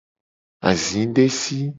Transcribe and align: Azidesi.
Azidesi. 0.69 1.61